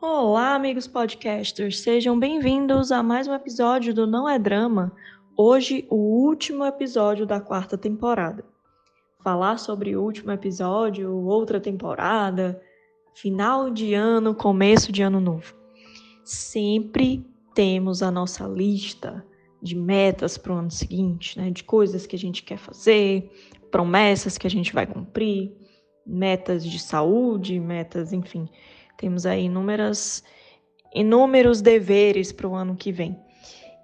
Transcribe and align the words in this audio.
Olá, 0.00 0.54
amigos 0.54 0.86
podcasters, 0.86 1.80
sejam 1.80 2.18
bem-vindos 2.18 2.92
a 2.92 3.02
mais 3.02 3.26
um 3.26 3.34
episódio 3.34 3.94
do 3.94 4.06
Não 4.06 4.28
é 4.28 4.38
Drama. 4.38 4.92
Hoje, 5.36 5.86
o 5.88 5.96
último 5.96 6.64
episódio 6.66 7.24
da 7.24 7.40
quarta 7.40 7.78
temporada. 7.78 8.44
Falar 9.22 9.58
sobre 9.58 9.96
o 9.96 10.02
último 10.02 10.32
episódio, 10.32 11.10
outra 11.24 11.58
temporada, 11.58 12.60
final 13.14 13.70
de 13.70 13.94
ano, 13.94 14.34
começo 14.34 14.92
de 14.92 15.00
ano 15.00 15.20
novo. 15.20 15.54
Sempre 16.24 17.24
temos 17.54 18.02
a 18.02 18.10
nossa 18.10 18.46
lista 18.46 19.24
de 19.62 19.74
metas 19.74 20.36
para 20.36 20.52
o 20.52 20.56
ano 20.56 20.70
seguinte, 20.70 21.38
né? 21.38 21.50
De 21.50 21.64
coisas 21.64 22.04
que 22.04 22.16
a 22.16 22.18
gente 22.18 22.42
quer 22.42 22.58
fazer, 22.58 23.30
promessas 23.70 24.36
que 24.36 24.46
a 24.46 24.50
gente 24.50 24.74
vai 24.74 24.86
cumprir, 24.86 25.56
metas 26.06 26.64
de 26.64 26.78
saúde, 26.78 27.58
metas, 27.58 28.12
enfim. 28.12 28.48
Temos 28.96 29.26
aí 29.26 29.44
inúmeras, 29.44 30.22
inúmeros 30.94 31.60
deveres 31.60 32.32
para 32.32 32.48
o 32.48 32.54
ano 32.54 32.76
que 32.76 32.92
vem. 32.92 33.18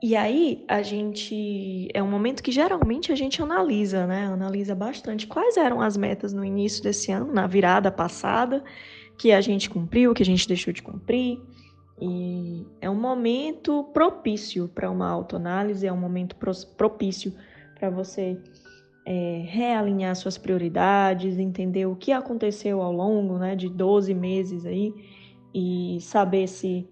E 0.00 0.14
aí 0.14 0.64
a 0.68 0.80
gente 0.80 1.88
é 1.92 2.00
um 2.00 2.08
momento 2.08 2.40
que 2.42 2.52
geralmente 2.52 3.10
a 3.10 3.16
gente 3.16 3.42
analisa, 3.42 4.06
né? 4.06 4.26
Analisa 4.26 4.74
bastante 4.74 5.26
quais 5.26 5.56
eram 5.56 5.80
as 5.80 5.96
metas 5.96 6.32
no 6.32 6.44
início 6.44 6.82
desse 6.82 7.10
ano, 7.10 7.32
na 7.32 7.48
virada 7.48 7.90
passada, 7.90 8.62
que 9.18 9.32
a 9.32 9.40
gente 9.40 9.68
cumpriu, 9.68 10.14
que 10.14 10.22
a 10.22 10.26
gente 10.26 10.46
deixou 10.46 10.72
de 10.72 10.82
cumprir. 10.82 11.40
E 12.00 12.64
é 12.80 12.88
um 12.88 12.94
momento 12.94 13.84
propício 13.92 14.68
para 14.68 14.88
uma 14.88 15.08
autoanálise, 15.08 15.84
é 15.84 15.92
um 15.92 15.96
momento 15.96 16.36
propício 16.76 17.34
para 17.74 17.90
você 17.90 18.40
é, 19.10 19.42
realinhar 19.46 20.14
suas 20.14 20.36
prioridades, 20.36 21.38
entender 21.38 21.86
o 21.86 21.96
que 21.96 22.12
aconteceu 22.12 22.82
ao 22.82 22.92
longo 22.92 23.38
né, 23.38 23.56
de 23.56 23.66
12 23.66 24.12
meses 24.12 24.66
aí 24.66 24.92
e 25.54 25.96
saber 26.02 26.46
se 26.46 26.86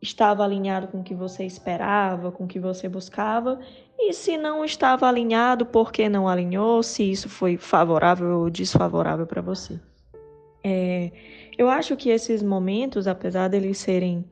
estava 0.00 0.42
alinhado 0.42 0.88
com 0.88 1.00
o 1.00 1.02
que 1.04 1.14
você 1.14 1.44
esperava, 1.44 2.32
com 2.32 2.44
o 2.44 2.48
que 2.48 2.58
você 2.58 2.88
buscava, 2.88 3.60
e 3.98 4.14
se 4.14 4.38
não 4.38 4.64
estava 4.64 5.06
alinhado, 5.06 5.66
por 5.66 5.92
que 5.92 6.08
não 6.08 6.26
alinhou, 6.26 6.82
se 6.82 7.02
isso 7.02 7.28
foi 7.28 7.58
favorável 7.58 8.40
ou 8.40 8.48
desfavorável 8.48 9.26
para 9.26 9.42
você. 9.42 9.78
É, 10.64 11.12
eu 11.58 11.68
acho 11.68 11.96
que 11.96 12.08
esses 12.08 12.42
momentos, 12.42 13.06
apesar 13.06 13.48
deles 13.48 13.76
serem 13.76 14.24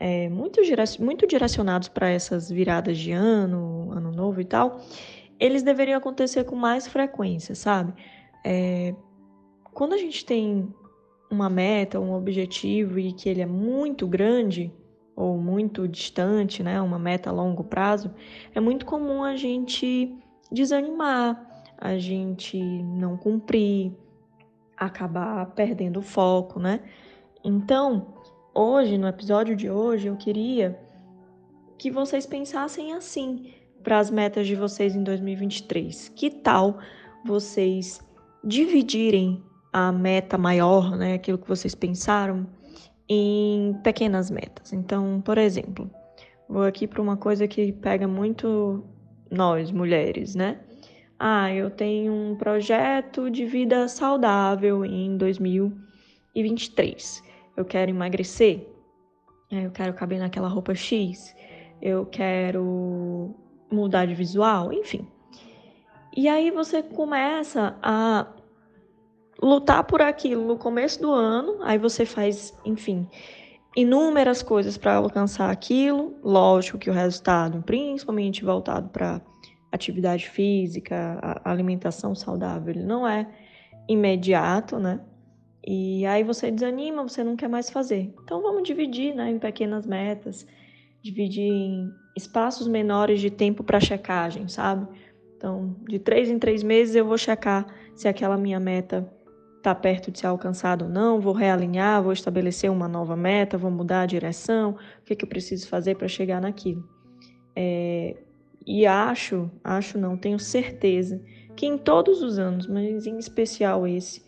é, 0.00 0.28
muito, 0.28 0.60
muito 0.98 1.28
direcionados 1.28 1.86
para 1.86 2.10
essas 2.10 2.50
viradas 2.50 2.98
de 2.98 3.12
ano, 3.12 3.92
ano 3.92 4.10
novo 4.10 4.40
e 4.40 4.44
tal, 4.44 4.80
eles 5.42 5.64
deveriam 5.64 5.98
acontecer 5.98 6.44
com 6.44 6.54
mais 6.54 6.86
frequência, 6.86 7.52
sabe? 7.56 7.92
É, 8.44 8.94
quando 9.74 9.92
a 9.92 9.98
gente 9.98 10.24
tem 10.24 10.72
uma 11.28 11.50
meta, 11.50 11.98
um 11.98 12.14
objetivo 12.14 12.96
e 12.96 13.12
que 13.12 13.28
ele 13.28 13.40
é 13.40 13.46
muito 13.46 14.06
grande 14.06 14.72
ou 15.16 15.36
muito 15.36 15.88
distante, 15.88 16.62
né, 16.62 16.80
uma 16.80 16.98
meta 16.98 17.28
a 17.28 17.32
longo 17.32 17.64
prazo, 17.64 18.14
é 18.54 18.60
muito 18.60 18.86
comum 18.86 19.24
a 19.24 19.34
gente 19.34 20.16
desanimar, 20.50 21.64
a 21.76 21.98
gente 21.98 22.62
não 22.62 23.16
cumprir, 23.16 23.92
acabar 24.76 25.46
perdendo 25.56 25.98
o 25.98 26.02
foco, 26.02 26.60
né? 26.60 26.84
Então, 27.42 28.14
hoje, 28.54 28.96
no 28.96 29.08
episódio 29.08 29.56
de 29.56 29.68
hoje, 29.68 30.06
eu 30.06 30.16
queria 30.16 30.78
que 31.76 31.90
vocês 31.90 32.26
pensassem 32.26 32.92
assim 32.92 33.52
para 33.82 33.98
as 33.98 34.10
metas 34.10 34.46
de 34.46 34.54
vocês 34.54 34.94
em 34.94 35.02
2023. 35.02 36.10
Que 36.10 36.30
tal 36.30 36.78
vocês 37.24 38.00
dividirem 38.44 39.42
a 39.72 39.90
meta 39.92 40.36
maior, 40.36 40.94
né, 40.96 41.14
aquilo 41.14 41.38
que 41.38 41.48
vocês 41.48 41.74
pensaram, 41.74 42.46
em 43.08 43.74
pequenas 43.82 44.30
metas? 44.30 44.72
Então, 44.72 45.20
por 45.24 45.38
exemplo, 45.38 45.90
vou 46.48 46.62
aqui 46.62 46.86
para 46.86 47.02
uma 47.02 47.16
coisa 47.16 47.48
que 47.48 47.72
pega 47.72 48.06
muito 48.06 48.84
nós, 49.30 49.72
mulheres, 49.72 50.34
né? 50.34 50.60
Ah, 51.18 51.52
eu 51.52 51.70
tenho 51.70 52.12
um 52.12 52.36
projeto 52.36 53.30
de 53.30 53.46
vida 53.46 53.88
saudável 53.88 54.84
em 54.84 55.16
2023 55.16 57.32
eu 57.56 57.64
quero 57.64 57.90
emagrecer, 57.90 58.66
é, 59.50 59.66
eu 59.66 59.70
quero 59.70 59.92
caber 59.94 60.18
naquela 60.18 60.48
roupa 60.48 60.74
X, 60.74 61.34
eu 61.80 62.06
quero 62.06 63.34
mudar 63.74 64.06
de 64.06 64.14
visual, 64.14 64.72
enfim. 64.72 65.06
E 66.14 66.28
aí 66.28 66.50
você 66.50 66.82
começa 66.82 67.76
a 67.82 68.26
lutar 69.42 69.84
por 69.84 70.00
aquilo 70.00 70.46
no 70.46 70.56
começo 70.56 71.00
do 71.00 71.10
ano, 71.10 71.58
aí 71.62 71.78
você 71.78 72.04
faz, 72.04 72.54
enfim, 72.64 73.08
inúmeras 73.76 74.42
coisas 74.42 74.76
para 74.76 74.96
alcançar 74.96 75.50
aquilo. 75.50 76.14
Lógico 76.22 76.78
que 76.78 76.90
o 76.90 76.92
resultado, 76.92 77.62
principalmente 77.62 78.44
voltado 78.44 78.88
para 78.90 79.20
atividade 79.72 80.28
física, 80.28 81.40
alimentação 81.44 82.14
saudável, 82.14 82.74
ele 82.74 82.84
não 82.84 83.08
é 83.08 83.26
imediato, 83.88 84.78
né? 84.78 85.00
E 85.66 86.04
aí 86.06 86.22
você 86.22 86.50
desanima, 86.50 87.02
você 87.02 87.22
não 87.22 87.36
quer 87.36 87.48
mais 87.48 87.70
fazer. 87.70 88.12
Então 88.22 88.42
vamos 88.42 88.64
dividir 88.64 89.14
né, 89.14 89.30
em 89.30 89.38
pequenas 89.38 89.86
metas, 89.86 90.46
dividir 91.02 91.50
em 91.50 91.92
espaços 92.16 92.68
menores 92.68 93.20
de 93.20 93.30
tempo 93.30 93.64
para 93.64 93.80
checagem, 93.80 94.48
sabe? 94.48 94.86
Então, 95.36 95.74
de 95.88 95.98
três 95.98 96.30
em 96.30 96.38
três 96.38 96.62
meses 96.62 96.94
eu 96.94 97.04
vou 97.04 97.18
checar 97.18 97.66
se 97.96 98.06
aquela 98.06 98.38
minha 98.38 98.60
meta 98.60 99.10
está 99.56 99.74
perto 99.74 100.10
de 100.10 100.18
ser 100.18 100.26
alcançada 100.26 100.84
ou 100.84 100.90
não, 100.90 101.20
vou 101.20 101.32
realinhar, 101.32 102.02
vou 102.02 102.12
estabelecer 102.12 102.70
uma 102.70 102.88
nova 102.88 103.16
meta, 103.16 103.58
vou 103.58 103.70
mudar 103.70 104.02
a 104.02 104.06
direção, 104.06 104.72
o 105.00 105.04
que, 105.04 105.14
que 105.14 105.24
eu 105.24 105.28
preciso 105.28 105.68
fazer 105.68 105.96
para 105.96 106.08
chegar 106.08 106.40
naquilo. 106.40 106.88
É, 107.54 108.16
e 108.66 108.86
acho, 108.86 109.50
acho 109.62 109.98
não, 109.98 110.16
tenho 110.16 110.38
certeza 110.38 111.22
que 111.56 111.66
em 111.66 111.78
todos 111.78 112.22
os 112.22 112.38
anos, 112.38 112.66
mas 112.66 113.06
em 113.06 113.18
especial 113.18 113.86
esse, 113.86 114.22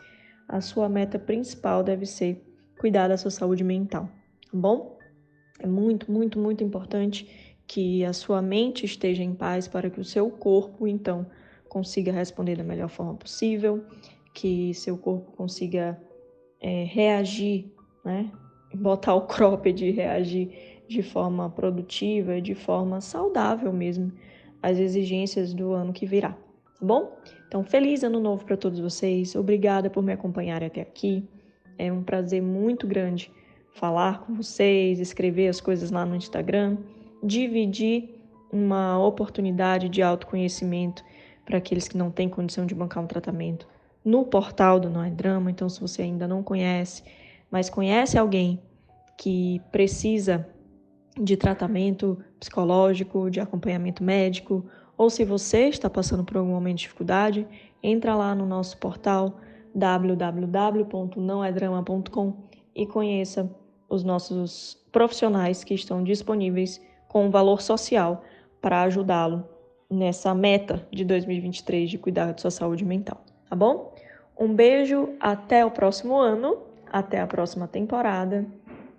a 0.48 0.60
sua 0.60 0.88
meta 0.88 1.18
principal 1.18 1.82
deve 1.82 2.06
ser 2.06 2.44
cuidar 2.78 3.08
da 3.08 3.16
sua 3.16 3.30
saúde 3.30 3.64
mental, 3.64 4.08
tá 4.50 4.58
bom? 4.58 4.93
É 5.58 5.66
muito, 5.66 6.10
muito, 6.10 6.38
muito 6.38 6.64
importante 6.64 7.28
que 7.66 8.04
a 8.04 8.12
sua 8.12 8.42
mente 8.42 8.84
esteja 8.84 9.22
em 9.22 9.34
paz 9.34 9.68
para 9.68 9.88
que 9.88 10.00
o 10.00 10.04
seu 10.04 10.30
corpo, 10.30 10.86
então, 10.86 11.26
consiga 11.68 12.12
responder 12.12 12.56
da 12.56 12.64
melhor 12.64 12.88
forma 12.88 13.14
possível, 13.14 13.84
que 14.32 14.74
seu 14.74 14.98
corpo 14.98 15.32
consiga 15.32 16.00
é, 16.60 16.84
reagir, 16.84 17.72
né? 18.04 18.30
Botar 18.74 19.14
o 19.14 19.26
cropped 19.26 19.84
e 19.84 19.90
reagir 19.90 20.82
de 20.88 21.02
forma 21.02 21.48
produtiva, 21.48 22.40
de 22.40 22.54
forma 22.54 23.00
saudável 23.00 23.72
mesmo, 23.72 24.12
às 24.62 24.78
exigências 24.78 25.54
do 25.54 25.72
ano 25.72 25.92
que 25.92 26.06
virá, 26.06 26.30
tá 26.30 26.84
bom? 26.84 27.16
Então, 27.46 27.62
feliz 27.62 28.02
ano 28.02 28.18
novo 28.18 28.44
para 28.44 28.56
todos 28.56 28.80
vocês. 28.80 29.34
Obrigada 29.34 29.88
por 29.88 30.02
me 30.02 30.12
acompanharem 30.12 30.66
até 30.66 30.80
aqui. 30.80 31.24
É 31.78 31.92
um 31.92 32.02
prazer 32.02 32.42
muito 32.42 32.86
grande 32.86 33.30
falar 33.74 34.24
com 34.24 34.34
vocês, 34.34 35.00
escrever 35.00 35.48
as 35.48 35.60
coisas 35.60 35.90
lá 35.90 36.06
no 36.06 36.16
Instagram, 36.16 36.78
dividir 37.22 38.20
uma 38.52 38.98
oportunidade 38.98 39.88
de 39.88 40.00
autoconhecimento 40.00 41.04
para 41.44 41.58
aqueles 41.58 41.88
que 41.88 41.96
não 41.96 42.10
têm 42.10 42.28
condição 42.28 42.64
de 42.64 42.74
bancar 42.74 43.02
um 43.02 43.06
tratamento 43.06 43.66
no 44.04 44.24
portal 44.24 44.78
do 44.78 44.88
Não 44.88 45.02
é 45.02 45.10
Drama. 45.10 45.50
Então, 45.50 45.68
se 45.68 45.80
você 45.80 46.02
ainda 46.02 46.28
não 46.28 46.42
conhece, 46.42 47.02
mas 47.50 47.68
conhece 47.68 48.16
alguém 48.16 48.62
que 49.18 49.60
precisa 49.72 50.48
de 51.20 51.36
tratamento 51.36 52.18
psicológico, 52.38 53.30
de 53.30 53.40
acompanhamento 53.40 54.02
médico 54.02 54.64
ou 54.96 55.10
se 55.10 55.24
você 55.24 55.68
está 55.68 55.90
passando 55.90 56.24
por 56.24 56.36
algum 56.36 56.50
momento 56.50 56.76
de 56.76 56.82
dificuldade, 56.82 57.46
entra 57.82 58.14
lá 58.14 58.32
no 58.34 58.46
nosso 58.46 58.78
portal 58.78 59.40
www.nãoedrama.com 59.74 62.36
e 62.74 62.86
conheça 62.86 63.50
os 63.94 64.04
nossos 64.04 64.78
profissionais 64.92 65.64
que 65.64 65.74
estão 65.74 66.02
disponíveis 66.02 66.80
com 67.08 67.26
um 67.26 67.30
valor 67.30 67.62
social 67.62 68.22
para 68.60 68.82
ajudá-lo 68.82 69.48
nessa 69.90 70.34
meta 70.34 70.86
de 70.90 71.04
2023 71.04 71.90
de 71.90 71.98
cuidar 71.98 72.32
de 72.32 72.40
sua 72.40 72.50
saúde 72.50 72.84
mental, 72.84 73.24
tá 73.48 73.54
bom? 73.54 73.94
Um 74.38 74.52
beijo, 74.52 75.10
até 75.20 75.64
o 75.64 75.70
próximo 75.70 76.18
ano, 76.18 76.58
até 76.90 77.20
a 77.20 77.26
próxima 77.26 77.68
temporada 77.68 78.46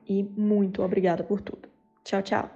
e 0.08 0.24
muito 0.24 0.82
obrigada 0.82 1.24
por 1.24 1.42
tudo. 1.42 1.68
Tchau, 2.04 2.22
tchau. 2.22 2.55